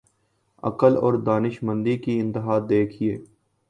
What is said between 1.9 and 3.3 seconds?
کی انتہا دیکھیے۔